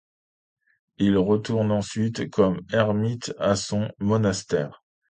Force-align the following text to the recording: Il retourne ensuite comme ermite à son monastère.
Il 0.97 1.15
retourne 1.15 1.71
ensuite 1.71 2.31
comme 2.31 2.61
ermite 2.73 3.35
à 3.37 3.55
son 3.55 3.91
monastère. 3.99 4.83